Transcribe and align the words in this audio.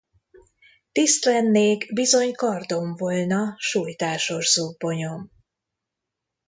Tiszt 0.91 1.23
lennék, 1.25 1.93
bizony, 1.93 2.31
kardom 2.31 2.95
volna, 2.95 3.53
sujtásos 3.57 4.51
zubbonyom... 4.51 5.31